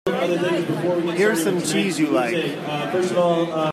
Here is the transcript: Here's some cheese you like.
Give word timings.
Here's 1.13 1.43
some 1.43 1.61
cheese 1.61 1.99
you 1.99 2.07
like. 2.07 2.57